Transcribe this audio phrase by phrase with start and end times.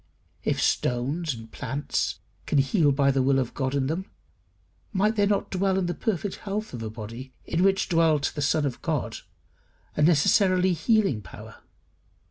[0.43, 4.09] If stones and plants can heal by the will of God in them,
[4.91, 8.41] might there not dwell in the perfect health of a body, in which dwelt the
[8.41, 9.17] Son of God,
[9.95, 11.57] a necessarily healing power?